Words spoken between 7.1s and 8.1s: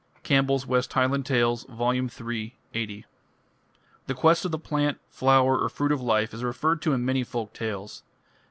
folk tales.